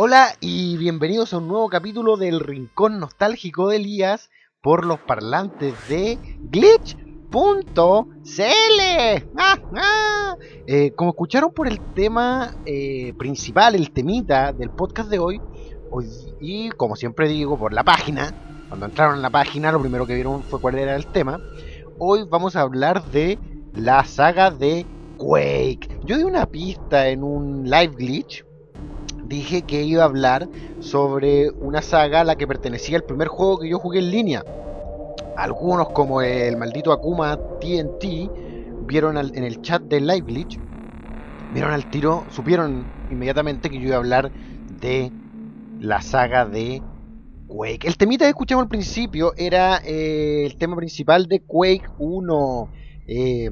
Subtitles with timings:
[0.00, 4.30] Hola y bienvenidos a un nuevo capítulo del Rincón Nostálgico de Elías
[4.62, 7.34] por los parlantes de Glitch.cl.
[9.36, 10.36] ¡Ah, ah!
[10.68, 15.40] Eh, como escucharon por el tema eh, principal, el temita del podcast de hoy,
[15.90, 16.06] hoy,
[16.40, 18.32] y como siempre digo, por la página,
[18.68, 21.40] cuando entraron en la página lo primero que vieron fue cuál era el tema,
[21.98, 23.36] hoy vamos a hablar de
[23.74, 26.02] la saga de Quake.
[26.04, 28.44] Yo di una pista en un live glitch
[29.28, 30.48] dije que iba a hablar
[30.80, 34.44] sobre una saga a la que pertenecía el primer juego que yo jugué en línea.
[35.36, 38.30] Algunos, como el maldito Akuma TNT,
[38.86, 40.58] vieron en el chat de Live Glitch,
[41.52, 44.32] vieron al tiro, supieron inmediatamente que yo iba a hablar
[44.80, 45.12] de
[45.78, 46.82] la saga de
[47.46, 47.86] Quake.
[47.86, 52.68] El temita que escuchamos al principio era eh, el tema principal de Quake 1.
[53.06, 53.50] Eh,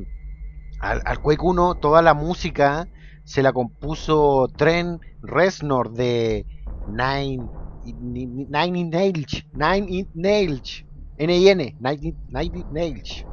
[0.80, 2.88] al, al, Quake 1 toda la música
[3.26, 6.46] se la compuso Trent Reznor de
[6.86, 7.50] Nine
[7.84, 10.84] Nine Nails Nine Nails
[11.18, 13.26] N-I-N Nine Nails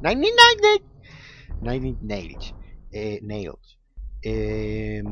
[0.00, 0.82] Nine Nails
[1.60, 2.54] Nine Nails
[2.92, 3.78] eh, Nails
[4.22, 5.02] eh,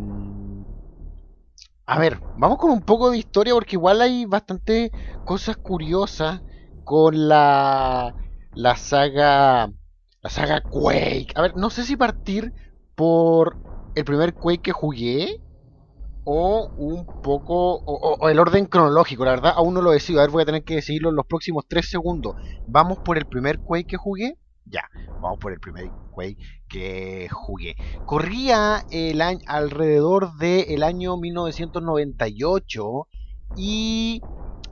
[1.87, 4.93] a ver, vamos con un poco de historia porque igual hay bastante
[5.25, 6.43] cosas curiosas
[6.85, 8.15] con la
[8.53, 9.73] la saga
[10.21, 11.33] la saga Quake.
[11.35, 12.53] A ver, no sé si partir
[12.95, 13.59] por
[13.99, 15.41] el primer Quake que jugué
[16.25, 20.31] o un poco o, el orden cronológico, la verdad aún no lo decido, a ver
[20.31, 22.37] voy a tener que decidirlo en los próximos 3 segundos.
[22.67, 24.39] Vamos por el primer Quake que jugué.
[24.67, 24.83] Ya,
[25.21, 26.37] vamos por el primer Quake
[26.69, 27.77] que jugué.
[28.07, 33.09] Corría el año, alrededor del el año 1998
[33.57, 34.23] y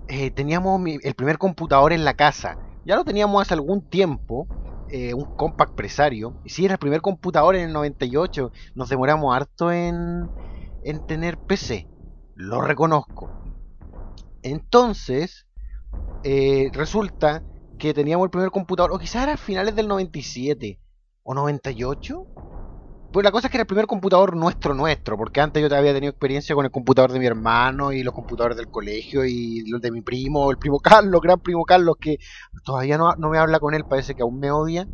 [0.08, 2.58] eh, teníamos el primer computador en la casa.
[2.84, 4.46] Ya lo teníamos hace algún tiempo,
[4.90, 6.34] eh, un compact presario.
[6.44, 10.28] Y si era el primer computador en el 98, nos demoramos harto en,
[10.84, 11.86] en tener PC.
[12.34, 13.30] Lo reconozco.
[14.42, 15.46] Entonces,
[16.22, 17.42] eh, resulta
[17.78, 20.78] que teníamos el primer computador, o quizás era a finales del 97
[21.22, 22.26] o 98.
[23.16, 25.94] Pues la cosa es que era el primer computador nuestro, nuestro, porque antes yo había
[25.94, 29.80] tenido experiencia con el computador de mi hermano y los computadores del colegio y los
[29.80, 32.18] de mi primo, el primo Carlos, gran primo Carlos, que
[32.62, 34.86] todavía no, no me habla con él, parece que aún me odia,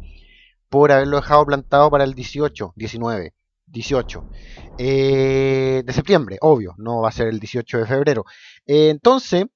[0.68, 3.34] por haberlo dejado plantado para el 18, 19.
[3.66, 4.24] 18
[4.78, 8.24] eh, de septiembre, obvio, no va a ser el 18 de febrero.
[8.66, 9.46] Eh, entonces,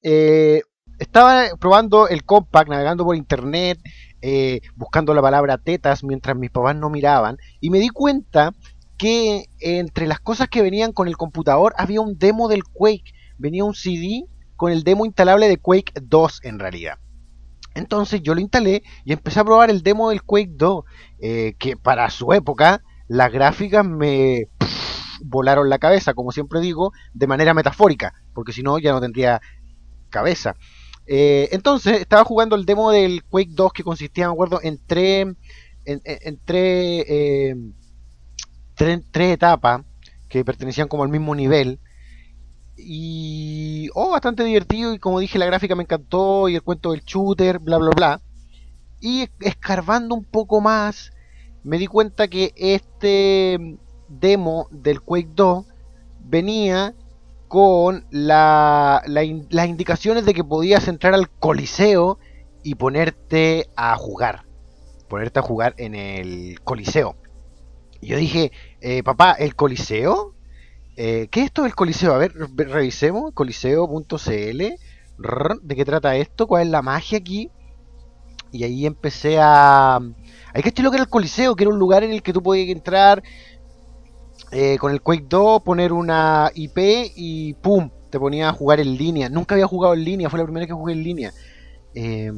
[0.00, 0.62] eh,
[1.00, 3.80] estaba probando el compact, navegando por internet,
[4.22, 8.54] eh, buscando la palabra tetas mientras mis papás no miraban, y me di cuenta
[8.96, 13.64] que entre las cosas que venían con el computador había un demo del Quake, venía
[13.64, 14.24] un CD
[14.56, 16.98] con el demo instalable de Quake 2 en realidad.
[17.74, 20.84] Entonces yo lo instalé y empecé a probar el demo del Quake 2,
[21.20, 24.48] eh, que para su época las gráficas me
[25.24, 29.40] volaron la cabeza, como siempre digo, de manera metafórica, porque si no ya no tendría
[30.10, 30.56] cabeza.
[31.06, 35.26] Eh, entonces estaba jugando el demo del Quake 2 que consistía, me acuerdo, en tres,
[35.84, 37.56] en, eh, tres,
[39.10, 39.82] tres etapas
[40.28, 41.80] que pertenecían como al mismo nivel.
[42.76, 47.02] Y, oh, bastante divertido y como dije, la gráfica me encantó y el cuento del
[47.02, 48.20] shooter, bla, bla, bla.
[49.00, 51.12] Y escarbando un poco más,
[51.64, 53.78] me di cuenta que este
[54.08, 55.66] demo del Quake 2
[56.24, 56.94] venía
[57.52, 62.18] con la, la, las indicaciones de que podías entrar al coliseo
[62.62, 64.46] y ponerte a jugar.
[65.06, 67.14] Ponerte a jugar en el coliseo.
[68.00, 70.34] Y yo dije, eh, papá, ¿el coliseo?
[70.96, 72.14] Eh, ¿Qué es esto del coliseo?
[72.14, 74.62] A ver, revisemos, coliseo.cl.
[75.62, 76.46] ¿De qué trata esto?
[76.46, 77.50] ¿Cuál es la magia aquí?
[78.50, 80.00] Y ahí empecé a...
[80.54, 82.42] Que decir lo que era el coliseo, que era un lugar en el que tú
[82.42, 83.22] podías entrar
[84.52, 86.78] eh, con el Quake 2 poner una IP
[87.16, 87.90] y ¡pum!
[88.10, 89.30] Te ponía a jugar en línea.
[89.30, 91.32] Nunca había jugado en línea, fue la primera que jugué en línea.
[91.94, 92.30] Eh,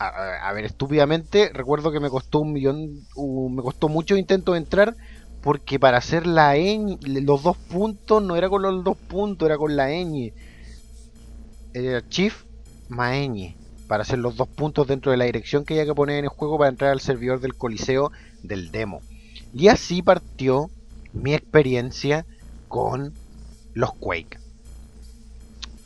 [0.00, 3.06] a, ver, estúpidamente, recuerdo que me costó un millón,
[3.50, 4.96] me costó mucho intento entrar
[5.42, 9.58] porque para hacer la ñ, los dos puntos no era con los dos puntos, era
[9.58, 10.32] con la ñ.
[11.74, 12.44] Era Chief
[12.88, 13.54] más ñ,
[13.86, 16.30] para hacer los dos puntos dentro de la dirección que había que poner en el
[16.30, 18.10] juego para entrar al servidor del coliseo
[18.42, 19.00] del demo.
[19.54, 20.70] Y así partió
[21.12, 22.26] mi experiencia
[22.68, 23.12] con
[23.74, 24.38] los Quake.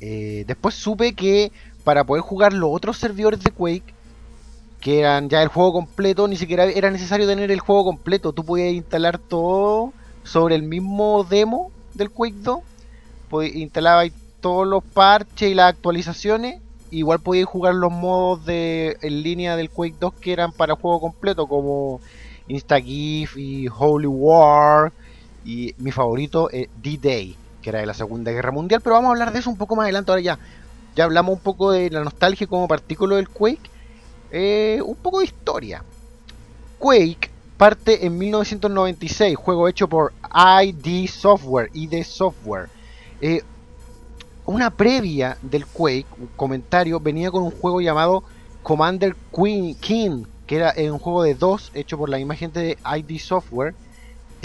[0.00, 1.50] Eh, después supe que
[1.82, 3.94] para poder jugar los otros servidores de Quake,
[4.80, 8.32] que eran ya el juego completo, ni siquiera era necesario tener el juego completo.
[8.32, 9.92] Tú podías instalar todo
[10.24, 12.60] sobre el mismo demo del Quake 2.
[13.54, 16.60] Instalabas todos los parches y las actualizaciones.
[16.90, 21.00] Igual podías jugar los modos de en línea del Quake 2 que eran para juego
[21.00, 22.00] completo, como
[22.46, 24.92] InstaGIF y Holy War
[25.44, 29.12] y mi favorito es D-Day, que era de la Segunda Guerra Mundial, pero vamos a
[29.12, 30.10] hablar de eso un poco más adelante.
[30.10, 30.38] Ahora ya,
[30.96, 33.70] ya hablamos un poco de la nostalgia como partículo del Quake,
[34.30, 35.84] eh, un poco de historia.
[36.78, 42.68] Quake parte en 1996, juego hecho por ID Software, ID Software.
[43.20, 43.42] Eh,
[44.46, 48.24] una previa del Quake, un comentario, venía con un juego llamado
[48.62, 52.78] Commander Queen King, que era un juego de dos hecho por la misma gente de
[52.84, 53.74] ID Software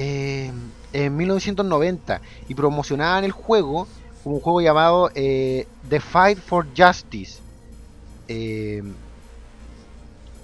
[0.02, 0.52] eh,
[0.94, 3.88] en 1990 y promocionaban el juego
[4.24, 7.40] un juego llamado eh, The Fight for Justice.
[8.28, 8.84] Eh,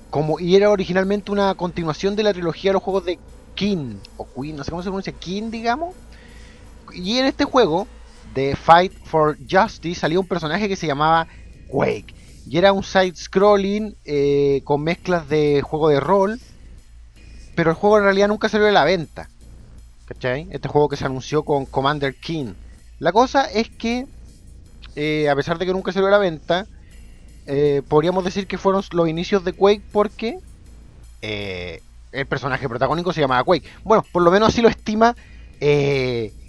[0.10, 3.20] como, y era originalmente una continuación de la trilogía de los juegos de
[3.54, 5.94] King, o Queen, no sé cómo se pronuncia, King, digamos.
[6.94, 7.88] Y en este juego,
[8.34, 11.28] The Fight for Justice, salía un personaje que se llamaba
[11.68, 12.14] Quake.
[12.48, 16.40] Y era un side-scrolling eh, con mezclas de juego de rol.
[17.56, 19.30] Pero el juego en realidad nunca salió a la venta.
[20.06, 20.48] ¿Cachai?
[20.52, 22.54] Este juego que se anunció con Commander King.
[23.00, 24.08] La cosa es que,
[24.96, 26.68] eh, a pesar de que nunca salió a la venta,
[27.48, 30.40] eh, podríamos decir que fueron los inicios de Quake porque
[31.22, 33.68] el personaje protagónico se llamaba Quake.
[33.84, 35.16] Bueno, por lo menos así lo estima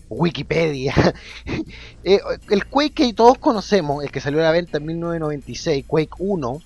[0.09, 0.95] Wikipedia.
[2.09, 2.21] Eh,
[2.51, 6.63] el Quake que todos conocemos, el que salió a la venta en 1996, Quake 1,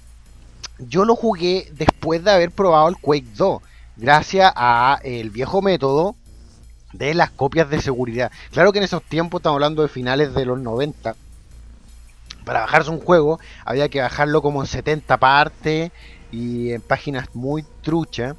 [0.80, 3.62] yo lo jugué después de haber probado el Quake 2,
[3.96, 6.14] gracias a el viejo método
[6.92, 8.30] de las copias de seguridad.
[8.50, 11.14] Claro que en esos tiempos estamos hablando de finales de los 90.
[12.44, 15.92] Para bajarse un juego había que bajarlo como en 70 partes
[16.32, 18.36] y en páginas muy truchas.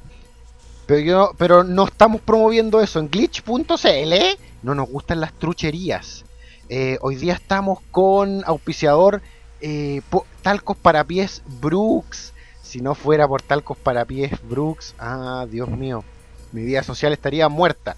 [0.86, 4.14] Pero, yo, pero no estamos promoviendo eso en glitch.cl.
[4.62, 6.24] No nos gustan las trucherías.
[6.68, 9.22] Eh, hoy día estamos con auspiciador
[9.60, 10.02] eh,
[10.42, 12.32] Talcos para pies Brooks.
[12.62, 16.04] Si no fuera por Talcos para pies Brooks, ah, Dios mío,
[16.52, 17.96] mi vida social estaría muerta.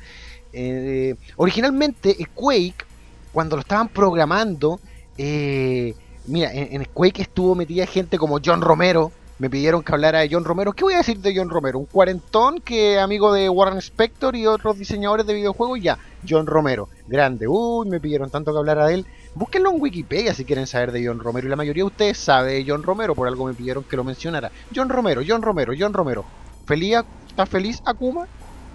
[0.54, 2.86] Eh, originalmente, el Quake,
[3.32, 4.80] cuando lo estaban programando,
[5.16, 10.28] mira, en, en Quake estuvo metida gente como John Romero, me pidieron que hablara de
[10.30, 10.72] John Romero.
[10.72, 11.78] ¿Qué voy a decir de John Romero?
[11.78, 15.80] Un cuarentón que amigo de Warren Spector y otros diseñadores de videojuegos.
[15.82, 15.98] Ya,
[16.28, 17.48] John Romero, grande.
[17.48, 19.06] Uy, me pidieron tanto que hablara de él.
[19.34, 21.48] Búsquenlo en Wikipedia si quieren saber de John Romero.
[21.48, 24.04] Y la mayoría de ustedes sabe de John Romero, por algo me pidieron que lo
[24.04, 24.52] mencionara.
[24.74, 26.24] John Romero, John Romero, John Romero.
[26.64, 28.28] ¿Feliz, ¿Está feliz Akuma?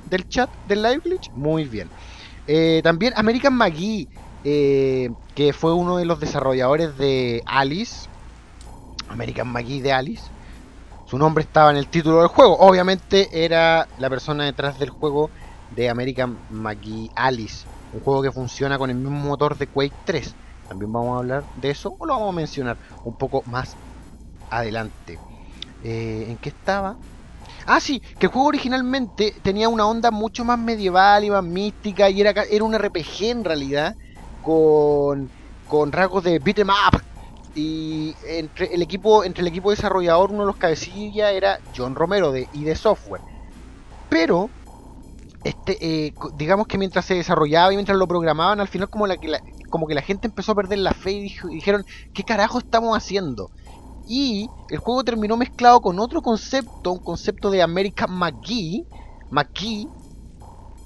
[0.09, 1.31] ¿Del chat del Live Glitch?
[1.31, 1.89] Muy bien.
[2.47, 4.07] Eh, también American McGee,
[4.43, 8.07] eh, que fue uno de los desarrolladores de Alice.
[9.09, 10.23] American McGee de Alice
[11.09, 12.55] su nombre estaba en el título del juego.
[12.59, 15.31] Obviamente era la persona detrás del juego
[15.75, 17.65] de American McGee Alice.
[17.93, 20.35] Un juego que funciona con el mismo motor de Quake 3.
[20.67, 23.75] También vamos a hablar de eso o lo vamos a mencionar un poco más
[24.51, 25.17] adelante.
[25.83, 26.95] Eh, ¿En qué estaba?
[27.71, 32.09] Ah, sí, que el juego originalmente tenía una onda mucho más medieval y más mística
[32.09, 33.95] y era, era un RPG en realidad
[34.41, 35.29] con,
[35.67, 36.99] con rasgos de beat'em up
[37.53, 42.31] y entre el equipo, entre el equipo desarrollador, uno de los cabecillas era John Romero
[42.31, 43.21] de ID Software.
[44.09, 44.49] Pero,
[45.43, 49.15] este, eh, digamos que mientras se desarrollaba y mientras lo programaban, al final como, la,
[49.17, 51.85] que la, como que la gente empezó a perder la fe y, dijeron,
[52.15, 53.51] ¿qué carajo estamos haciendo?
[54.11, 58.83] Y el juego terminó mezclado con otro concepto, un concepto de American McGee,
[59.29, 59.87] McGee,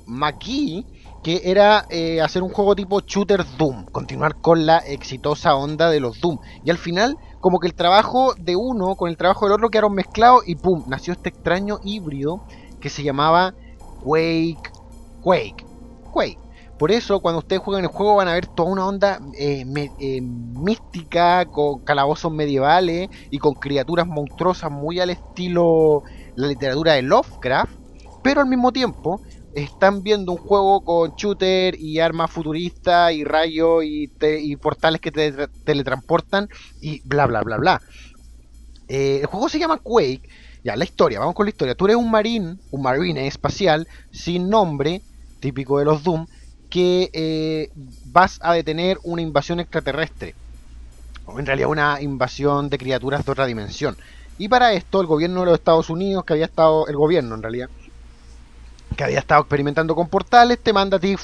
[0.06, 0.86] McGee,
[1.24, 6.01] que era eh, hacer un juego tipo shooter Doom, continuar con la exitosa onda de
[6.01, 6.38] los Doom.
[6.65, 9.94] Y al final, como que el trabajo de uno con el trabajo del otro quedaron
[9.94, 10.84] mezclados y ¡pum!
[10.86, 12.42] Nació este extraño híbrido
[12.82, 13.56] que se llamaba
[14.01, 14.70] Quake,
[15.22, 15.65] Quake,
[16.12, 16.42] Quake.
[16.77, 19.63] Por eso, cuando ustedes juegan el juego van a ver toda una onda eh,
[20.00, 26.03] eh, mística, con calabozos medievales y con criaturas monstruosas muy al estilo
[26.36, 27.74] la literatura de Lovecraft.
[28.24, 29.22] Pero al mismo tiempo
[29.53, 34.08] están viendo un juego con shooter y armas futuristas y rayos y,
[34.58, 36.50] portales que te teletransportan
[36.82, 37.82] y bla bla bla bla.
[38.88, 40.27] Eh, el juego se llama Quake.
[40.63, 41.75] Ya, la historia, vamos con la historia.
[41.75, 45.01] Tú eres un marín, un marine espacial sin nombre,
[45.42, 46.25] típico de los Doom,
[46.74, 47.70] que eh,
[48.06, 50.34] vas a detener una invasión extraterrestre.
[51.27, 53.96] O en realidad una invasión de criaturas de otra dimensión.
[54.39, 57.44] Y para esto el gobierno de los Estados Unidos, que había estado, el gobierno en
[57.44, 57.70] realidad,
[58.98, 61.15] que había estado experimentando con portales, te manda a ti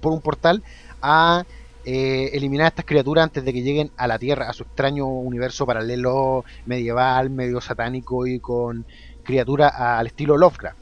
[0.00, 0.62] por un portal
[1.02, 1.44] a
[1.84, 5.08] eh, eliminar a estas criaturas antes de que lleguen a la Tierra, a su extraño
[5.08, 8.86] universo paralelo medieval, medio satánico y con
[9.24, 10.78] criaturas al estilo Lovecraft.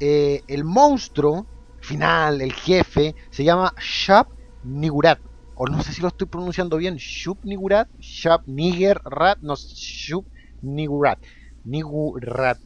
[0.00, 1.46] Eh, el monstruo
[1.80, 4.26] final, el jefe, se llama Shab
[4.64, 5.20] Nigurat.
[5.54, 6.96] O no sé si lo estoy pronunciando bien.
[6.96, 10.24] Shub Nigurat, Shab Niger Rat, no, Shub
[10.62, 11.18] Nigurat.
[11.64, 12.58] Nigurat.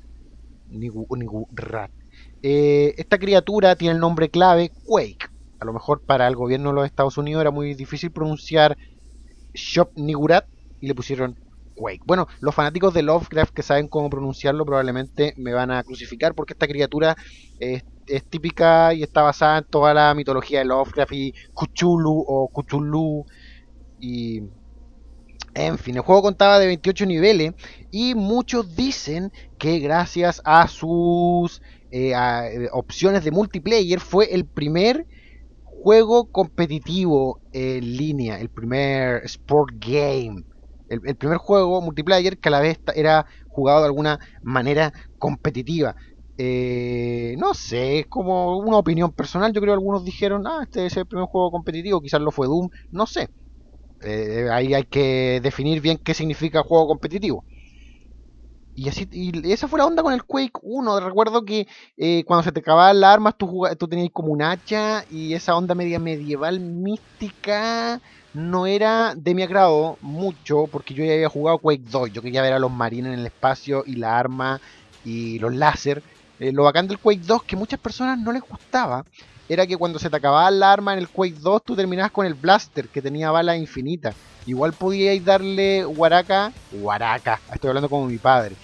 [0.69, 1.91] Nigurat.
[2.43, 5.29] Eh, esta criatura tiene el nombre clave Quake.
[5.61, 8.77] a lo mejor para el gobierno de los Estados Unidos era muy difícil pronunciar
[9.55, 10.47] Shop Nigurat
[10.81, 11.39] y le pusieron
[11.75, 12.03] Quake.
[12.05, 16.53] Bueno, los fanáticos de Lovecraft que saben cómo pronunciarlo probablemente me van a crucificar porque
[16.53, 17.17] esta criatura
[18.07, 23.25] es, típica y está basada en toda la mitología de Lovecraft y Cthulhu o Cthulhu
[24.01, 24.43] y
[25.55, 27.53] en fin, el juego contaba de 28 niveles
[27.91, 35.07] y muchos dicen que gracias a sus eh, eh, opciones de multiplayer fue el primer
[35.63, 40.45] juego competitivo en línea, el primer sport game
[40.89, 45.97] el, primer juego multiplayer que a la vez era jugado de alguna manera competitiva.
[46.37, 49.53] Eh, no sé, es como una opinión personal.
[49.53, 52.47] Yo creo que algunos dijeron, ah, este es el primer juego competitivo, quizás lo fue
[52.49, 53.29] Doom, no sé.
[54.03, 57.45] Eh, ahí hay que definir bien qué significa juego competitivo.
[58.77, 60.99] Y así y esa fue la onda con el Quake 1.
[60.99, 65.05] Recuerdo que eh, cuando se te acababan las armas, tú, tú tenías como un hacha
[65.09, 68.01] y esa onda media medieval mística
[68.33, 72.11] no era de mi agrado mucho porque yo ya había jugado Quake 2.
[72.13, 74.61] Yo quería ver a los marines en el espacio y la arma
[75.05, 76.03] y los láser.
[76.41, 79.05] Eh, lo bacán del Quake 2 que muchas personas no les gustaba
[79.49, 82.27] era que cuando se te acababa la arma en el Quake 2 tú terminabas con
[82.27, 84.13] el blaster que tenía bala infinita.
[84.47, 88.57] Igual podíais darle Waraka, Waraka, estoy hablando como mi padre.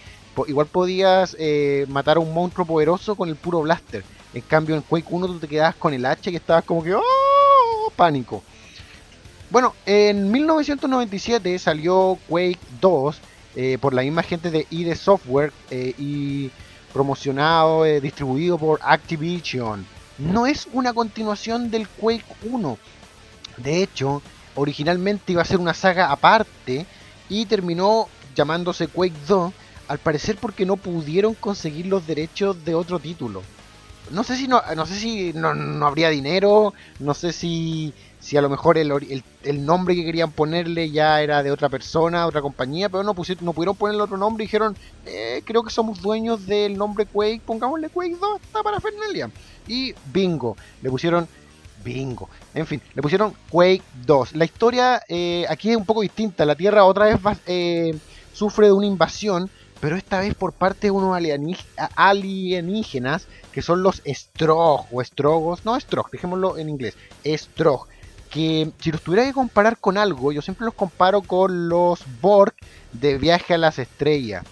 [0.46, 4.04] Igual podías eh, matar a un monstruo poderoso con el puro blaster.
[4.32, 6.94] En cambio en Quake 1 tú te quedabas con el hacha y estabas como que
[6.94, 7.92] ¡oh!
[7.94, 8.42] pánico.
[9.50, 13.18] Bueno, en 1997 salió Quake 2
[13.56, 16.50] eh, por la misma gente de ID Software y
[16.92, 19.86] promocionado, eh, distribuido por Activision.
[20.18, 22.78] No es una continuación del Quake 1.
[23.56, 24.22] De hecho,
[24.54, 26.86] originalmente iba a ser una saga aparte
[27.28, 29.52] y terminó llamándose Quake 2,
[29.88, 33.42] al parecer porque no pudieron conseguir los derechos de otro título.
[34.10, 38.42] No sé si no, no sé si no habría dinero, no sé si si a
[38.42, 42.90] lo mejor el, el, nombre que querían ponerle ya era de otra persona, otra compañía,
[42.90, 44.76] pero no, pusieron, no pudieron ponerle otro nombre dijeron,
[45.06, 49.30] eh, creo que somos dueños del nombre Quake, pongámosle Quake 2, está para Fernalia.
[49.66, 51.26] Y bingo, le pusieron
[51.82, 52.28] bingo.
[52.54, 54.34] En fin, le pusieron Quake 2.
[54.36, 57.98] La historia eh, aquí es un poco distinta, la Tierra otra vez eh,
[58.34, 59.48] sufre de una invasión,
[59.80, 61.16] pero esta vez por parte de unos
[61.96, 67.86] alienígenas que son los Strog o Strogos, no Strog, dejémoslo en inglés, Strog
[68.30, 72.54] que si los tuviera que comparar con algo, yo siempre los comparo con los Borg
[72.92, 74.44] de Viaje a las Estrellas.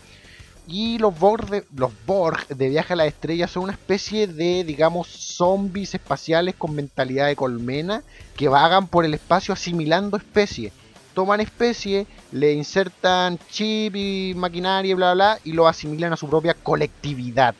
[0.66, 4.64] Y los Borg, de, los Borg de Viaje a las Estrellas son una especie de,
[4.64, 8.02] digamos, zombies espaciales con mentalidad de colmena
[8.36, 10.72] que vagan por el espacio asimilando especies.
[11.18, 16.28] Toman especies, le insertan chip y maquinaria y bla bla, y lo asimilan a su
[16.28, 17.56] propia colectividad.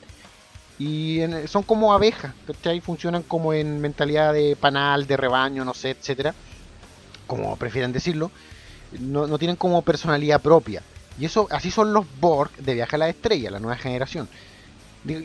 [0.79, 2.81] Y son como abejas, ¿cachai?
[2.81, 6.37] Funcionan como en mentalidad de panal, de rebaño, no sé, etcétera.
[7.27, 8.31] Como prefieren decirlo.
[9.01, 10.81] No, tienen como personalidad propia.
[11.19, 14.29] Y eso, así son los Borg de Viaje a la Estrella, la nueva generación.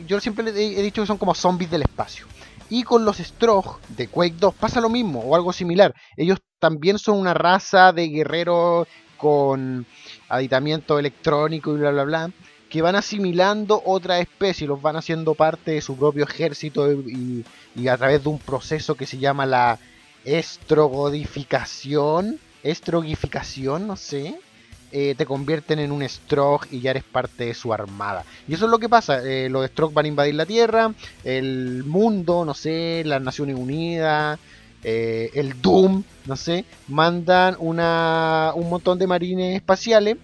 [0.08, 2.26] Yo siempre he dicho que son como zombies del espacio.
[2.68, 5.94] Y con los Strog de Quake 2 pasa lo mismo, o algo similar.
[6.16, 9.84] Ellos también son una raza de guerreros con
[10.30, 12.30] aditamiento electrónico y bla bla bla
[12.70, 17.44] que van asimilando otra especie, los van haciendo parte de su propio ejército y,
[17.86, 19.78] a través de un proceso que se llama la
[20.24, 24.40] estrogodificación, estrogificación, no sé,
[24.90, 28.24] eh, te convierten en un Strog y ya eres parte de su armada.
[28.48, 30.94] Y eso es lo que pasa, eh, los Strog van a invadir la Tierra,
[31.24, 34.38] el mundo, no sé, las Naciones Unidas,
[34.84, 40.18] eh, el Doom, no sé, mandan una, un montón de marines espaciales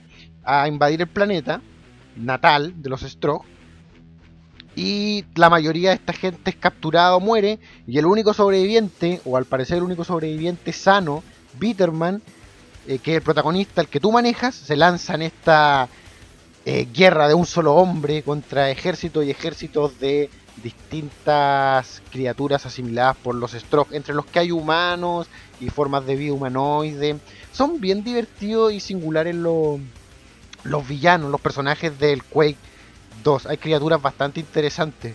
[0.45, 1.63] a invadir el planeta
[2.17, 3.43] natal de los Strog.
[4.77, 7.59] Y la mayoría de esta gente es capturada o muere.
[7.87, 11.23] Y el único sobreviviente, o al parecer el único sobreviviente sano,
[11.59, 12.23] Bitterman,
[12.87, 15.89] eh, que es el protagonista, el que tú manejas, se lanza en esta
[16.65, 23.35] eh, guerra de un solo hombre contra ejércitos y ejércitos de distintas criaturas asimiladas por
[23.35, 25.29] los Strog, entre los que hay humanos
[25.61, 27.19] y formas de vida humanoide.
[27.53, 29.81] Son bien divertidos y singulares los
[30.65, 32.57] los villanos, los personajes del Quake
[33.23, 33.47] 2.
[33.47, 35.15] Hay criaturas bastante interesantes,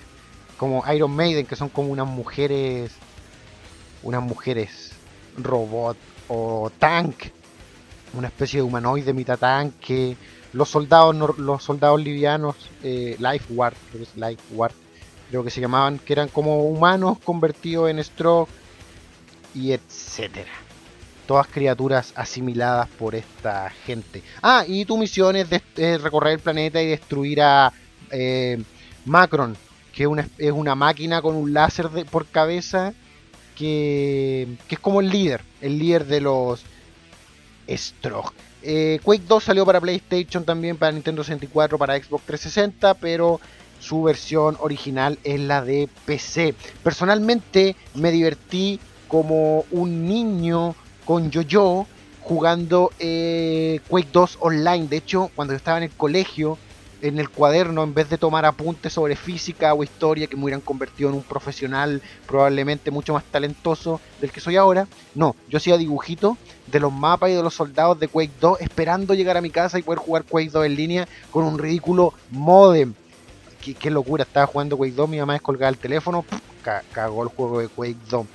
[0.57, 2.91] como Iron Maiden, que son como unas mujeres,
[4.03, 4.93] unas mujeres
[5.37, 7.15] robot o tank,
[8.13, 10.17] una especie de humanoide mitad tanque.
[10.53, 14.71] Los soldados, los soldados livianos, eh, Life Ward, creo Life Ward,
[15.29, 18.49] creo que se llamaban, que eran como humanos convertidos en Stroke
[19.53, 20.51] y etcétera
[21.25, 24.21] todas criaturas asimiladas por esta gente.
[24.41, 25.49] Ah, y tu misión es,
[26.01, 27.73] recorrer el planeta y destruir a
[28.11, 28.61] eh,
[29.05, 29.57] Macron,
[29.93, 30.03] que
[30.37, 32.93] es una, máquina con un láser por cabeza
[33.55, 36.63] que, que es como el líder, el líder de los
[37.67, 38.33] Strog.
[38.61, 43.39] Eh, Quake 2 salió para PlayStation también, para Nintendo 64, para Xbox 360, pero
[43.79, 46.55] su versión original es la de PC.
[46.83, 51.87] Personalmente me divertí como un niño con yo-yo
[52.21, 54.87] jugando eh, Quake 2 online.
[54.87, 56.57] De hecho, cuando yo estaba en el colegio,
[57.01, 60.61] en el cuaderno, en vez de tomar apuntes sobre física o historia que me hubieran
[60.61, 65.77] convertido en un profesional probablemente mucho más talentoso del que soy ahora, no, yo hacía
[65.77, 69.51] dibujitos de los mapas y de los soldados de Quake 2 esperando llegar a mi
[69.51, 72.93] casa y poder jugar Quake 2 en línea con un ridículo modem.
[73.73, 76.23] Qué, locura, estaba jugando Quake 2, mi mamá descolgaba el teléfono,
[76.91, 78.27] cagó el juego de Quake 2.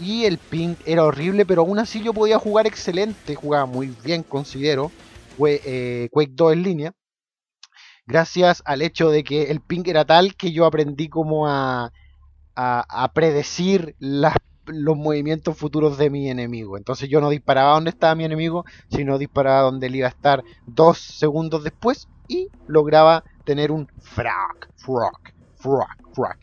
[0.00, 4.22] Y el ping era horrible, pero aún así yo podía jugar excelente, jugaba muy bien,
[4.22, 4.92] considero,
[5.44, 6.94] eh, Quake 2 en línea
[8.08, 11.92] gracias al hecho de que el ping era tal que yo aprendí como a,
[12.56, 16.76] a, predecir los movimientos futuros de mi enemigo.
[16.76, 20.42] Entonces yo no disparaba donde estaba mi enemigo, sino disparaba donde él iba a estar
[20.66, 26.38] dos segundos después y lograba tener un frag, frag, frag, frag.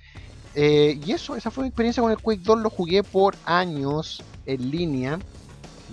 [0.56, 2.62] Eh, y eso, esa fue mi experiencia con el Quake 2.
[2.62, 5.20] Lo jugué por años en línea.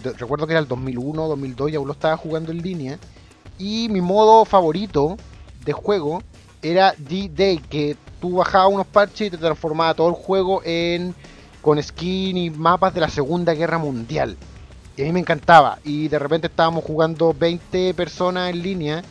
[0.03, 2.99] recuerdo que era el 2001, 2002, ya lo estaba jugando en línea.
[3.59, 5.19] Y mi modo favorito
[5.67, 6.23] de juego
[6.63, 11.15] era D-Day, que tú bajabas unos parches y te transformaba todo el juego en
[11.61, 14.39] con skin y mapas de la Segunda Guerra Mundial.
[14.97, 15.79] Y a mí me encantaba.
[15.85, 19.03] Y de repente estábamos jugando 20 personas en línea,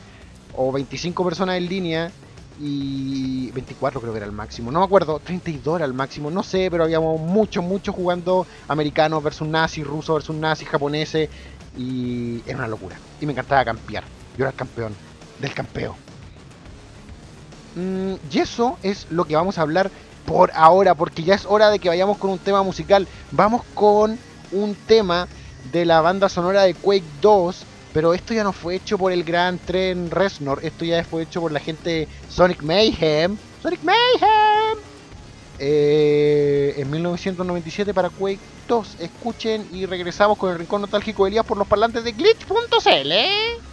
[0.55, 2.11] o 25 personas en línea,
[2.59, 4.71] y 24 creo que era el máximo.
[4.71, 9.23] No me acuerdo, 32 era el máximo, no sé, pero habíamos muchos, muchos jugando americanos
[9.23, 11.29] versus nazis, rusos versus nazis, japoneses,
[11.77, 12.97] y era una locura.
[13.19, 14.03] Y me encantaba campear.
[14.37, 14.93] Yo era el campeón
[15.39, 15.95] del campeo.
[17.75, 19.89] Mm, y eso es lo que vamos a hablar
[20.25, 23.07] por ahora, porque ya es hora de que vayamos con un tema musical.
[23.31, 24.19] Vamos con
[24.51, 25.27] un tema
[25.71, 29.23] de la banda sonora de Quake 2, pero esto ya no fue hecho por el
[29.23, 33.37] gran tren Resnor, esto ya fue hecho por la gente Sonic Mayhem.
[33.61, 34.77] Sonic Mayhem.
[35.59, 38.95] Eh, en 1997 para Quake 2.
[38.99, 43.70] Escuchen y regresamos con el rincón nostálgico de Elías por los parlantes de glitch.cl.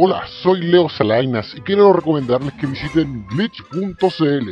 [0.00, 4.48] Hola, soy Leo Salainas y quiero recomendarles que visiten glitch.cl.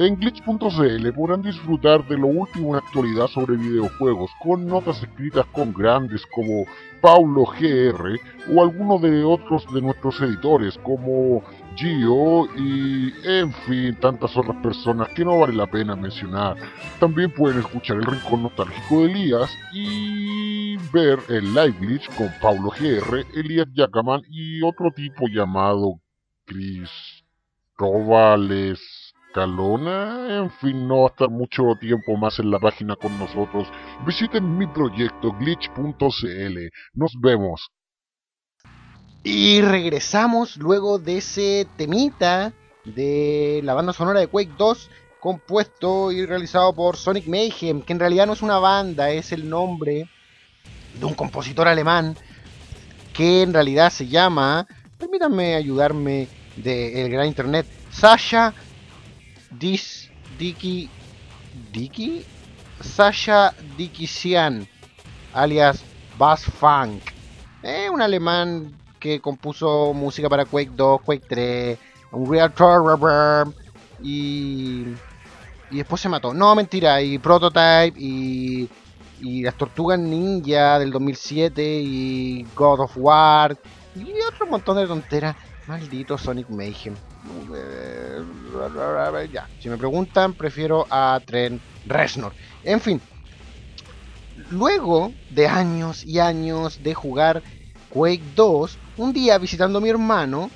[0.00, 5.72] En glitch.cl podrán disfrutar de lo último en actualidad sobre videojuegos, con notas escritas con
[5.72, 6.64] grandes como
[7.00, 8.18] Paulo GR
[8.52, 11.44] o algunos de otros de nuestros editores como
[11.76, 16.56] Gio y en fin tantas otras personas que no vale la pena mencionar.
[16.98, 20.49] También pueden escuchar el rincón nostálgico de Elías y
[20.92, 26.00] ver el glitch con Paulo GR, Elías Yacaman y otro tipo llamado
[26.44, 26.90] Chris
[27.76, 28.80] Rovales.
[29.32, 33.68] Calona, en fin, no va a estar mucho tiempo más en la página con nosotros.
[34.04, 36.58] Visiten mi proyecto glitch.cl.
[36.94, 37.70] Nos vemos.
[39.22, 42.52] Y regresamos luego de ese temita
[42.84, 44.90] de la banda sonora de Quake 2,
[45.20, 49.48] compuesto y realizado por Sonic Mayhem, que en realidad no es una banda, es el
[49.48, 50.08] nombre
[50.98, 52.16] de un compositor alemán
[53.12, 54.66] que en realidad se llama,
[54.98, 58.54] permítanme ayudarme del gran internet, Sasha
[59.50, 60.88] Dis Diki
[61.72, 62.24] Diki
[62.80, 64.66] Sasha Dikisian,
[65.34, 65.82] alias
[66.18, 67.02] Bass Funk.
[67.62, 71.78] Es un alemán que compuso música para Quake 2, Quake 3,
[72.12, 73.54] Unreal Tournament
[74.02, 74.84] y,
[75.70, 76.32] y después se mató.
[76.32, 78.68] No, mentira, y Prototype y,
[79.20, 83.56] y las Tortugas Ninja del 2007 y God of War
[83.94, 85.36] y otro montón de tonteras.
[85.66, 86.94] Maldito Sonic Mayhem.
[89.32, 92.32] Ya, si me preguntan, prefiero a Trent Reznor.
[92.64, 93.00] En fin,
[94.50, 97.42] luego de años y años de jugar
[97.90, 100.50] Quake 2, un día visitando a mi hermano,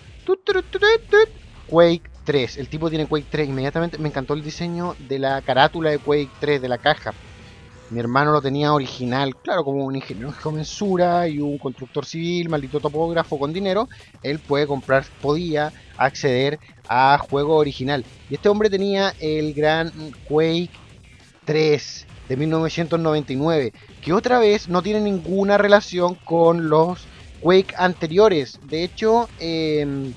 [1.66, 2.56] Quake 3.
[2.58, 3.48] El tipo tiene Quake 3.
[3.48, 7.12] Inmediatamente me encantó el diseño de la carátula de Quake 3, de la caja.
[7.94, 12.48] Mi hermano lo tenía original, claro, como un ingeniero de mensura y un constructor civil,
[12.48, 13.88] maldito topógrafo con dinero.
[14.20, 18.04] Él puede comprar, podía acceder a juego original.
[18.28, 19.92] Y este hombre tenía el gran
[20.28, 20.70] Quake
[21.44, 27.06] 3 de 1999, que otra vez no tiene ninguna relación con los
[27.42, 28.58] Quake anteriores.
[28.64, 30.12] De hecho, em,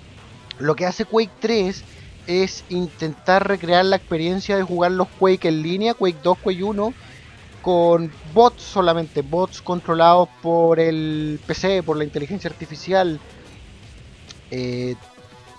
[0.58, 1.84] lo que hace Quake 3
[2.26, 6.94] es intentar recrear la experiencia de jugar los Quake en línea, Quake 2, Quake 1,
[7.68, 13.20] con bots solamente, bots controlados por el PC, por la inteligencia artificial.
[14.50, 14.96] Eh,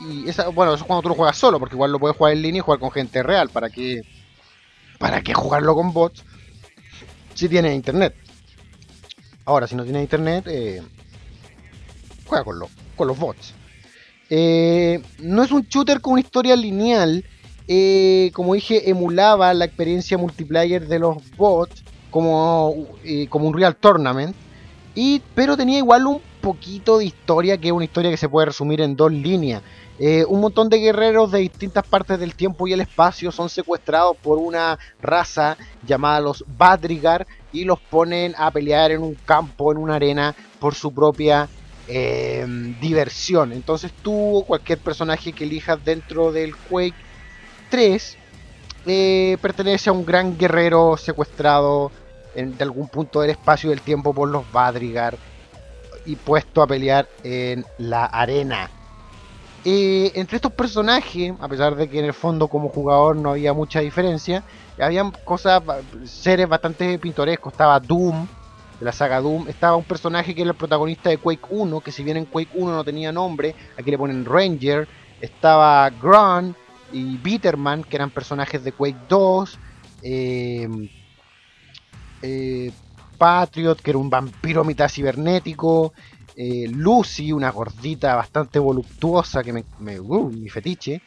[0.00, 2.32] y esa, bueno, eso es cuando tú lo juegas solo, porque igual lo puedes jugar
[2.32, 3.50] en línea y jugar con gente real.
[3.50, 4.00] ¿Para qué,
[4.98, 6.24] para qué jugarlo con bots
[7.34, 8.14] si tienes internet?
[9.44, 10.82] Ahora, si no tienes internet, eh,
[12.24, 12.58] juega con,
[12.96, 13.52] con los bots.
[14.30, 17.22] Eh, no es un shooter con una historia lineal.
[18.32, 24.34] Como dije, emulaba la experiencia multiplayer de los bots como, eh, como un Real Tournament.
[24.94, 28.46] Y, pero tenía igual un poquito de historia, que es una historia que se puede
[28.46, 29.62] resumir en dos líneas.
[30.28, 34.38] un montón de guerreros de distintas partes del tiempo y el espacio son secuestrados por
[34.38, 39.96] una raza llamada los Badrigar y los ponen a pelear en un campo, en una
[39.96, 41.48] arena, por su propia
[41.90, 43.50] Em, diversión.
[43.50, 46.92] Entonces tú, cualquier personaje que elijas dentro del Quake
[47.70, 48.18] 3,
[48.86, 51.90] eh, pertenece a un gran guerrero secuestrado
[52.34, 55.16] en, de algún punto del espacio y del tiempo por los Badrigar
[56.06, 58.70] y puesto a pelear en la arena.
[59.64, 63.80] Entre estos personajes, a pesar de que en el fondo como jugador no había mucha
[63.80, 64.42] diferencia,
[64.80, 65.62] habían cosas,
[66.04, 67.52] seres bastante pintorescos.
[67.52, 68.26] Estaba Doom,
[68.78, 71.92] de la saga Doom, estaba un personaje que era el protagonista de Quake 1, que
[71.92, 74.88] si bien en Quake 1 no tenía nombre, aquí le ponen Ranger,
[75.20, 76.54] estaba Grun
[76.92, 79.58] y Bitterman, que eran personajes de Quake 2,
[80.02, 80.88] em,
[82.22, 82.72] eh,
[83.16, 85.92] Patriot, que era un vampiro mitad cibernético,
[86.36, 89.64] eh, Lucy, una gordita bastante voluptuosa, que me,
[90.00, 91.02] uh, mi fetiche,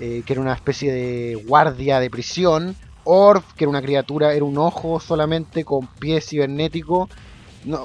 [0.00, 4.44] eh, que era una especie de guardia de prisión, Orf, que era una criatura, era
[4.44, 7.08] un ojo solamente con pies cibernéticos,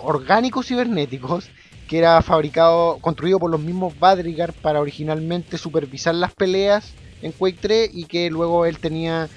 [0.04, 1.50] orgánicos cibernéticos,
[1.88, 7.58] que era fabricado, construido por los mismos Badrigar para originalmente supervisar las peleas en Quake
[7.60, 9.30] 3 y que luego él tenía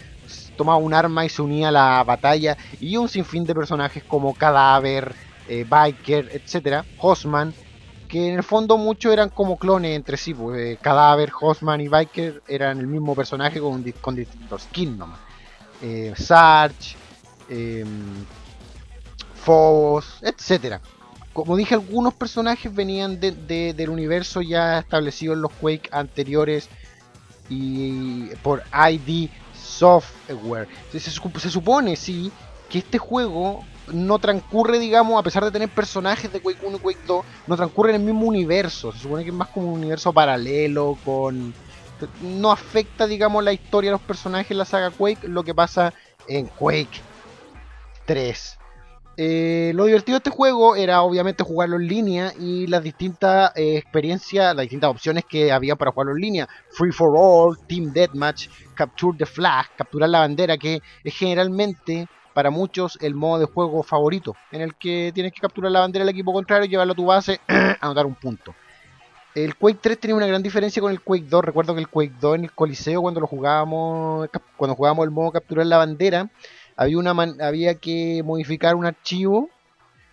[0.57, 4.35] tomaba un arma y se unía a la batalla y un sinfín de personajes como
[4.35, 5.15] Cadáver,
[5.49, 7.55] eh, Biker, etcétera, Hosman,
[8.07, 11.89] que en el fondo muchos eran como clones entre sí, pues, eh, Cadáver, Hosman y
[11.89, 15.21] Biker eran el mismo personaje con, distintos skins nomás
[15.83, 16.97] eh, Sarge,
[17.49, 17.85] eh,
[19.45, 20.81] Phobos, etc.
[21.33, 26.69] Como dije, algunos personajes venían del universo ya establecido en los Quake anteriores
[27.51, 30.69] y por ID Software.
[30.91, 32.33] Se, se, supone, sí,
[32.71, 36.81] que este juego no transcurre, digamos, a pesar de tener personajes de Quake 1 y
[36.81, 38.93] Quake 2, no transcurre en el mismo universo.
[38.93, 41.53] Se supone que es más como un universo paralelo con
[42.23, 45.93] no afecta, digamos, la historia de los personajes en la saga Quake, lo que pasa
[46.29, 47.01] en Quake
[48.07, 48.60] 3.
[49.23, 53.77] Eh, lo divertido de este juego era obviamente jugarlo en línea y las distintas eh,
[53.77, 56.49] experiencias, las distintas opciones que había para jugarlo en línea.
[56.71, 62.49] Free for All, Team Deathmatch, Capture the Flag, capturar la bandera, que es generalmente para
[62.49, 66.15] muchos el modo de juego favorito, en el que tienes que capturar la bandera del
[66.15, 67.43] equipo contrario, llevarlo a tu base,
[67.83, 68.55] anotar un punto.
[69.35, 71.45] El Quake 3 tenía una gran diferencia con el Quake 2.
[71.45, 75.31] Recuerdo que el Quake 2 en el Coliseo, cuando lo jugábamos, cuando jugábamos el modo
[75.31, 76.31] capturar la bandera,
[76.81, 77.11] había, una
[77.47, 79.51] había que modificar un archivo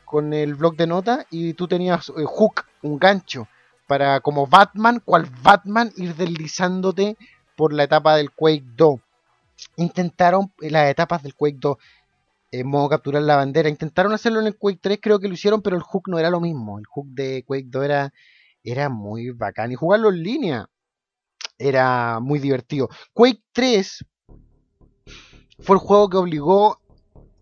[0.03, 3.47] con el bloc de nota y tú tenías eh, hook, un gancho,
[3.87, 7.15] para como Batman, cual Batman, ir deslizándote
[7.55, 8.99] por la etapa del Quake 2.
[9.77, 11.77] Intentaron eh, las etapas del Quake 2
[12.51, 13.69] en modo capturar la bandera.
[13.69, 16.29] Intentaron hacerlo en el Quake 3, creo que lo hicieron, pero el hook no era
[16.29, 16.79] lo mismo.
[16.79, 18.13] El hook de Quake 2 era
[18.61, 19.71] era muy bacán.
[19.71, 20.69] Y jugarlo en línea
[21.57, 22.89] era muy divertido.
[23.13, 24.03] Quake 3
[25.59, 26.79] fue el juego que obligó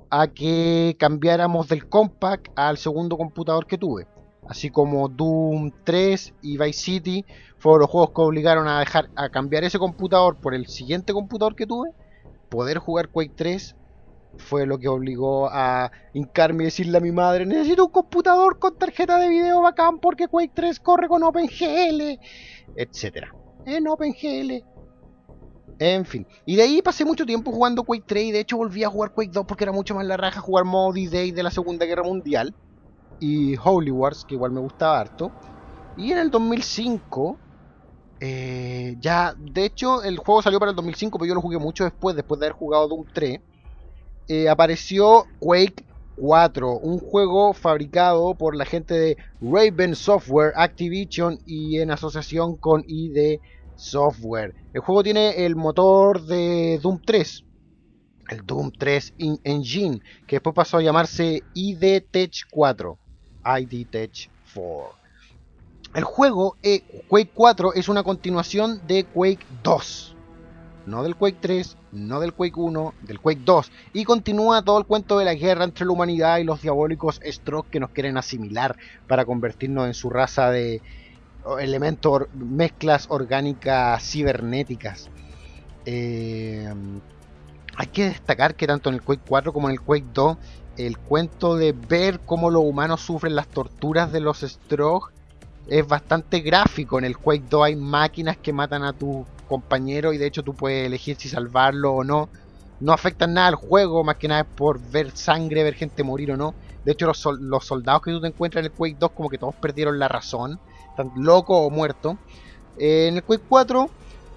[0.10, 4.08] a que cambiáramos del compact al segundo computador que tuve.
[4.47, 7.25] Así como Doom 3 y Vice City
[7.58, 11.56] fueron los juegos que obligaron a dejar a cambiar ese computador por el siguiente computador
[11.56, 11.89] que tuve.
[12.49, 13.75] Poder jugar Quake 3
[14.38, 18.78] fue lo que obligó a hincarme y decirle a mi madre, necesito un computador con
[18.78, 22.19] tarjeta de video bacán porque Quake 3 corre con OpenGL,
[22.75, 23.28] etc.
[23.65, 24.75] en OpenGL.
[25.80, 26.26] En fin.
[26.46, 29.12] Y de ahí pasé mucho tiempo jugando Quake 3 y de hecho volví a jugar
[29.12, 32.04] Quake 2 porque era mucho más la raja jugar modo D-Day de la Segunda Guerra
[32.04, 32.54] Mundial.
[33.20, 35.32] Y Holy Wars, que igual me gustaba harto.
[35.98, 37.38] Y en el 2005,
[38.20, 41.84] eh, ya, de hecho el juego salió para el 2005, pero yo lo jugué mucho
[41.84, 43.40] después, después de haber jugado Doom 3.
[44.28, 45.86] Eh, apareció Quake
[46.18, 52.84] 4, un juego fabricado por la gente de Raven Software Activision y en asociación con
[52.88, 53.40] ID
[53.76, 54.54] Software.
[54.74, 57.44] El juego tiene el motor de Doom 3,
[58.30, 62.98] el Doom 3 Engine, que después pasó a llamarse ID Tech 4,
[63.60, 65.06] ID Tech 4.
[65.94, 70.16] El juego eh, Quake 4 es una continuación de Quake 2
[70.86, 74.86] no del Quake 3, no del Quake 1, del Quake 2, y continúa todo el
[74.86, 78.78] cuento de la guerra entre la humanidad y los diabólicos Stroke que nos quieren asimilar
[79.08, 80.82] para convertirnos en su raza de
[81.60, 85.10] elementos, mezclas orgánicas cibernéticas.
[85.86, 86.74] Eh,
[87.78, 90.38] hay que destacar que tanto en el Quake 4 como en el Quake 2,
[90.78, 95.12] el cuento de ver cómo los humanos sufren las torturas de los Stroke
[95.68, 96.98] es bastante gráfico.
[97.00, 100.54] En el Quake 2 hay máquinas que matan a tus compañeros y de hecho tú
[100.54, 102.30] puedes elegir si salvarlo o no.
[102.80, 106.32] No afectan nada al juego, más que nada es por ver sangre, ver gente morir
[106.32, 106.54] o no.
[106.84, 109.38] De hecho, los, los soldados que tú te encuentras en el Quake 2, como que
[109.38, 110.60] todos perdieron la razón,
[110.98, 112.16] están locos o muertos.
[112.78, 113.90] Eh, en el Quake 4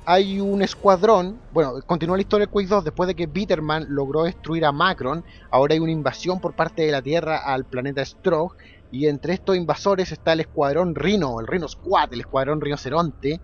[0.04, 1.38] hay un escuadrón.
[1.52, 2.84] Bueno, continúa la historia del Quake 2.
[2.84, 6.92] Después de que Bitterman logró destruir a Macron, ahora hay una invasión por parte de
[6.92, 8.56] la Tierra al planeta Strogg
[8.90, 13.40] y entre estos invasores está el escuadrón Rhino, el Rhino Squad, el escuadrón rinoceronte.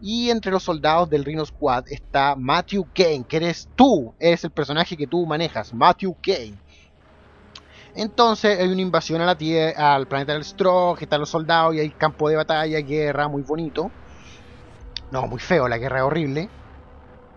[0.00, 4.50] Y entre los soldados del Rhino Squad está Matthew Kane, que eres tú, eres el
[4.50, 6.54] personaje que tú manejas, Matthew Kane.
[7.94, 11.80] Entonces hay una invasión a la tierra, al planeta del Strog, están los soldados y
[11.80, 13.90] hay campo de batalla, guerra, muy bonito.
[15.10, 16.48] No, muy feo, la guerra es horrible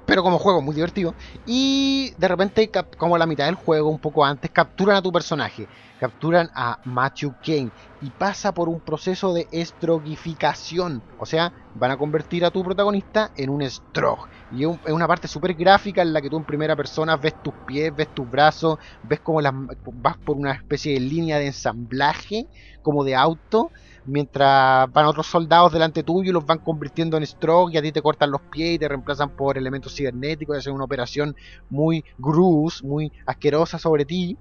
[0.08, 1.13] pero como juego muy divertido.
[1.46, 5.67] Y de repente, como la mitad del juego, un poco antes, capturan a tu personaje.
[6.00, 11.04] Capturan a Matthew Kane y pasa por un proceso de estrogificación.
[11.20, 14.30] O sea, van a convertir a tu protagonista en un strog.
[14.51, 17.53] Y es una parte súper gráfica en la que tú en primera persona ves tus
[17.65, 22.47] pies, ves tus brazos, ves como las, vas por una especie de línea de ensamblaje,
[22.81, 23.71] como de auto
[24.07, 27.91] mientras van otros soldados delante tuyo y los van convirtiendo en stroke y a ti
[27.91, 31.36] te cortan los pies y te reemplazan por elementos cibernéticos y hacen una operación
[31.69, 34.38] muy grus, muy asquerosa sobre ti.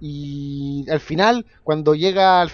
[0.00, 2.44] Y al final, cuando llega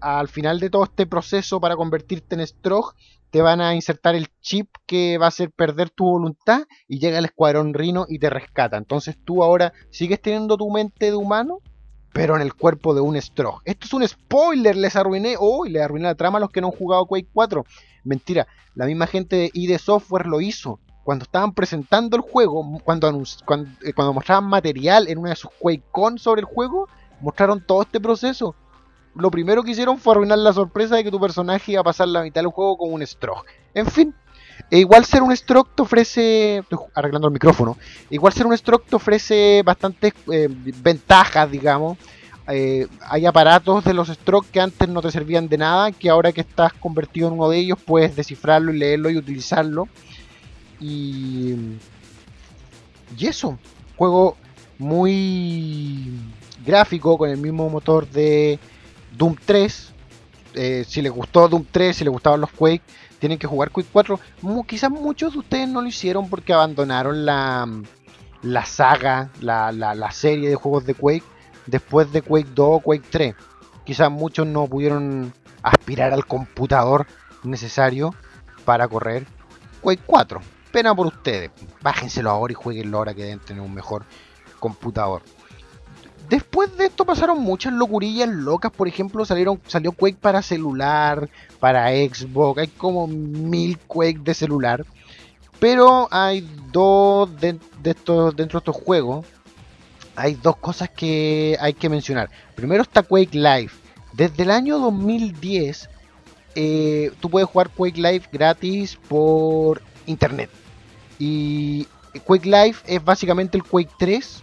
[0.00, 2.94] al, final de todo este proceso para convertirte en stroke,
[3.30, 7.18] te van a insertar el chip que va a hacer perder tu voluntad y llega
[7.18, 8.76] el escuadrón Rino y te rescata.
[8.76, 11.58] Entonces tú ahora sigues teniendo tu mente de humano,
[12.12, 13.60] pero en el cuerpo de un Strog.
[13.64, 16.68] Esto es un spoiler, les arruiné, oh, le arruiné la trama a los que no
[16.68, 17.64] han jugado Quake 4.
[18.04, 20.80] Mentira, la misma gente de ID Software lo hizo.
[21.04, 26.18] Cuando estaban presentando el juego, cuando, eh, cuando, mostraban material en una de sus QuakeCon
[26.18, 26.88] sobre el juego,
[27.20, 28.54] mostraron todo este proceso.
[29.14, 32.08] Lo primero que hicieron fue arruinar la sorpresa de que tu personaje iba a pasar
[32.08, 33.44] la mitad del juego como un Strog.
[33.74, 34.14] En fin,
[34.70, 36.62] e igual ser un stroke te ofrece,
[36.94, 37.76] arreglando el micrófono,
[38.10, 41.98] igual ser un stroke te ofrece bastantes eh, ventajas, digamos.
[42.48, 46.32] Eh, hay aparatos de los stroke que antes no te servían de nada, que ahora
[46.32, 49.88] que estás convertido en uno de ellos puedes descifrarlo y leerlo y utilizarlo.
[50.80, 51.54] Y,
[53.16, 53.58] y eso,
[53.96, 54.36] juego
[54.78, 56.10] muy
[56.64, 58.58] gráfico con el mismo motor de
[59.16, 59.92] Doom 3.
[60.54, 62.82] Eh, si les gustó Doom 3, si les gustaban los Quake,
[63.18, 64.18] tienen que jugar Quake 4.
[64.66, 67.68] quizás muchos de ustedes no lo hicieron porque abandonaron la,
[68.42, 71.24] la saga, la, la, serie de juegos de Quake
[71.66, 73.34] después de Quake 2 o Quake 3.
[73.84, 77.06] Quizás muchos no pudieron aspirar al computador
[77.42, 78.14] necesario
[78.64, 79.26] para correr
[79.80, 80.40] Quake 4.
[80.72, 81.50] Pena por ustedes.
[81.82, 84.04] Bájenselo ahora y jueguenlo ahora que deben tener un mejor
[84.58, 85.22] computador.
[86.28, 88.70] Después de esto pasaron muchas locurillas locas.
[88.70, 91.28] Por ejemplo, salieron, salió Quake para celular,
[91.58, 92.60] para Xbox.
[92.60, 94.84] Hay como mil Quake de celular.
[95.58, 99.26] Pero hay dos de, estos, dentro de estos juegos.
[100.16, 102.30] Hay dos cosas que hay que mencionar.
[102.54, 103.70] Primero está Quake Live.
[104.12, 105.88] Desde el año 2010
[106.54, 110.50] eh, tú puedes jugar Quake Live gratis por internet.
[111.18, 111.86] Y
[112.24, 114.42] Quake Live es básicamente el Quake 3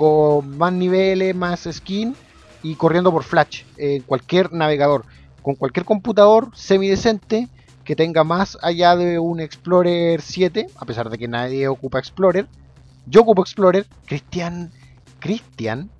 [0.00, 2.16] con más niveles, más skin
[2.62, 5.04] y corriendo por Flash en cualquier navegador,
[5.42, 7.50] con cualquier computador semidecente
[7.84, 12.46] que tenga más allá de un Explorer 7, a pesar de que nadie ocupa Explorer.
[13.04, 14.72] Yo ocupo Explorer, Cristian,
[15.18, 15.90] Cristian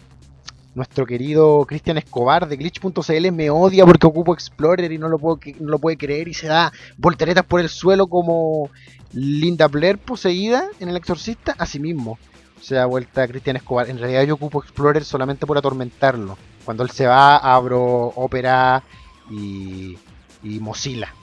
[0.75, 5.39] nuestro querido Cristian Escobar de glitch.cl me odia porque ocupo Explorer y no lo, puedo,
[5.59, 8.71] no lo puede creer y se da volteretas por el suelo como
[9.13, 11.55] Linda Blair poseída en El Exorcista.
[11.59, 12.19] Asimismo,
[12.61, 13.89] se da vuelta a Cristian Escobar.
[13.89, 16.37] En realidad yo ocupo Explorer solamente por atormentarlo.
[16.65, 18.83] Cuando él se va, abro Opera
[19.31, 19.99] y,
[20.43, 21.15] y Mozilla.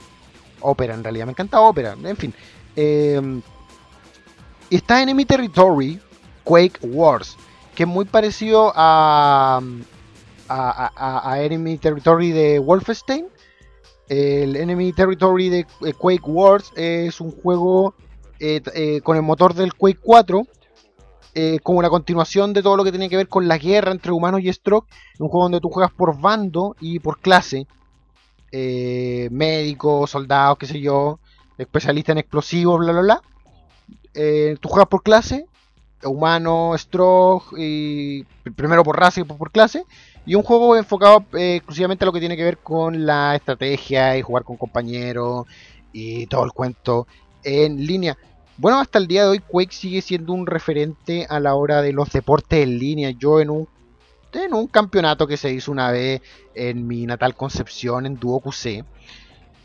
[0.60, 1.96] Opera, en realidad, me encanta Opera.
[2.02, 2.34] En fin.
[2.74, 3.40] Eh,
[4.70, 6.00] está Enemy Territory,
[6.44, 7.36] Quake Wars
[7.78, 9.60] que es muy parecido a,
[10.48, 13.28] a, Enemy Territory de Wolfenstein.
[14.08, 17.94] El Enemy Territory de eh, Quake Wars es un juego
[18.40, 20.44] eh, eh, con el motor del Quake 4,
[21.62, 24.40] como la continuación de todo lo que tiene que ver con la guerra entre humanos
[24.42, 24.88] y Stroke.
[25.18, 27.66] Un juego donde tú juegas por bando y por clase.
[28.52, 31.18] médicos, soldados, qué sé yo,
[31.58, 33.22] especialista en explosivos, bla, bla, bla.
[34.60, 35.46] tú juegas por clase
[36.04, 38.22] humano, stroke, y
[38.54, 39.84] primero por raza y después por clase.
[40.26, 44.16] Y un juego enfocado eh, exclusivamente a lo que tiene que ver con la estrategia
[44.16, 45.46] y jugar con compañeros
[45.92, 47.06] y todo el cuento
[47.42, 48.16] en línea.
[48.58, 51.92] Bueno, hasta el día de hoy Quake sigue siendo un referente a la hora de
[51.92, 53.10] los deportes en línea.
[53.10, 53.68] Yo en un,
[54.32, 56.20] en un campeonato que se hizo una vez
[56.54, 58.84] en mi natal Concepción, en Duo QC,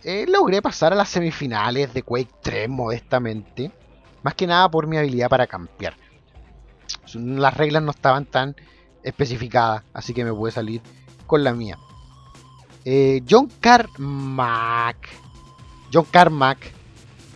[0.04, 3.72] eh, logré pasar a las semifinales de Quake 3 modestamente.
[4.22, 5.96] Más que nada por mi habilidad para campear
[7.16, 8.56] las reglas no estaban tan
[9.04, 10.82] especificadas, así que me pude salir
[11.28, 11.78] con la mía.
[12.86, 15.10] Eh, John Carmack,
[15.92, 16.72] John Carmack,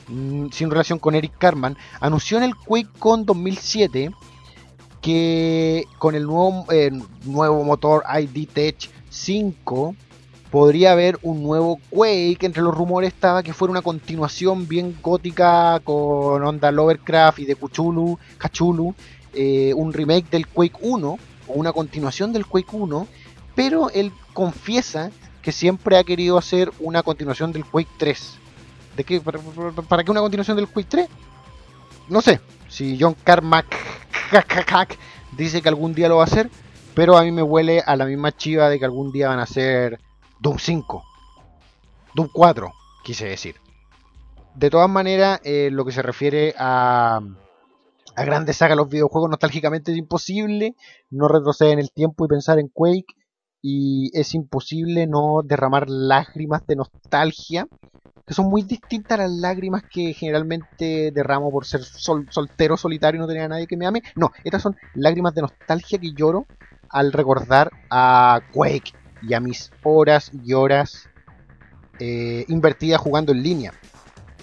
[0.08, 4.12] sin relación con Eric Carman, anunció en el QuakeCon 2007
[5.02, 6.92] que con el nuevo, eh,
[7.26, 9.96] nuevo motor ID Tech 5
[10.50, 12.46] podría haber un nuevo Quake.
[12.46, 17.58] Entre los rumores estaba que fuera una continuación bien gótica con onda Lovecraft y de
[18.38, 18.96] Cachulu
[19.34, 23.08] eh, un remake del Quake 1 o una continuación del Quake 1,
[23.56, 28.40] pero él confiesa que siempre ha querido hacer una continuación del Quake 3.
[28.98, 29.22] ¿De qué?
[29.22, 31.08] ¿Para, qué una continuación del Quake 3?
[32.10, 32.42] No sé.
[32.68, 33.68] Si John Carmack
[35.38, 36.50] dice que algún día lo va a hacer,
[36.96, 39.44] pero a mí me huele a la misma chiva de que algún día van a
[39.44, 40.00] hacer
[40.40, 41.04] Doom 5,
[42.16, 43.58] Doom 4, quise decir.
[44.56, 47.22] De todas maneras, eh, lo que se refiere a,
[48.16, 50.76] a grandes sagas los videojuegos nostálgicamente es imposible
[51.12, 53.14] no retroceder en el tiempo y pensar en Quake
[53.62, 57.68] y es imposible no derramar lágrimas de nostalgia
[58.28, 63.22] que son muy distintas a las lágrimas que generalmente derramo por ser soltero, solitario y
[63.22, 64.04] no tener a nadie que me ame.
[64.18, 66.46] No, estas son lágrimas de nostalgia que lloro
[66.90, 68.92] al recordar a Quake
[69.22, 71.08] y a mis horas y horas
[72.00, 73.74] eh, invertidas jugando en línea.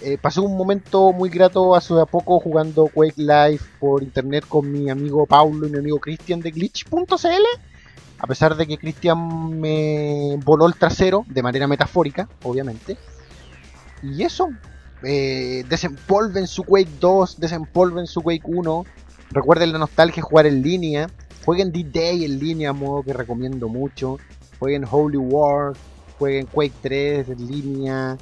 [0.01, 4.89] Eh, pasé un momento muy grato hace poco jugando Quake Live por internet con mi
[4.89, 7.74] amigo Paulo y mi amigo Cristian de glitch.cl.
[8.25, 12.97] A pesar de que Cristian me voló el trasero de manera metafórica, obviamente.
[14.01, 14.49] Y eso,
[15.03, 18.83] eh, desempolven su Quake 2, desempolven su Quake 1.
[19.29, 21.07] Recuerden la nostalgia jugar en línea.
[21.45, 24.17] Jueguen D-Day en línea, modo que recomiendo mucho.
[24.57, 25.73] Jueguen Holy War,
[26.17, 28.17] jueguen Quake 3 en línea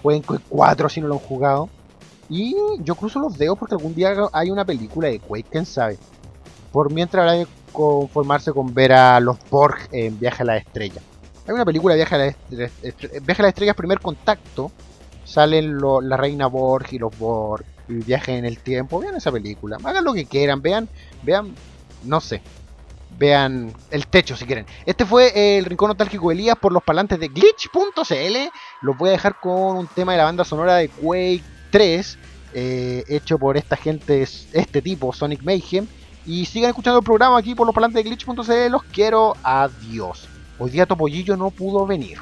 [0.00, 1.68] Pueden 4 si no lo han jugado.
[2.28, 2.54] Y
[2.84, 5.98] yo cruzo los dedos porque algún día hay una película de Quake, quién sabe.
[6.70, 11.00] Por mientras habrá conformarse con ver a los Borg en Viaje a la Estrella.
[11.46, 14.70] Hay una película Viaje a la Estrella, a primer contacto.
[15.24, 19.00] Salen la reina Borg y los Borg y viaje en el tiempo.
[19.00, 19.78] Vean esa película.
[19.82, 20.60] Hagan lo que quieran.
[20.60, 20.88] Vean,
[21.22, 21.54] vean,
[22.04, 22.42] no sé
[23.18, 24.66] vean el techo si quieren.
[24.86, 28.36] Este fue el Rincón Nostálgico de Elías por los parlantes de glitch.cl.
[28.82, 32.18] Los voy a dejar con un tema de la banda sonora de Quake 3,
[32.54, 35.86] eh, hecho por esta gente, este tipo, Sonic Mayhem.
[36.28, 38.70] Y sigan escuchando el programa aquí por los parlantes de glitch.cl.
[38.70, 39.34] Los quiero.
[39.42, 40.28] Adiós.
[40.58, 42.18] Hoy día Topollillo no pudo venir.